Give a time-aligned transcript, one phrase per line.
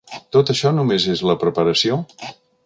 [0.35, 2.01] Tot això només és la preparació?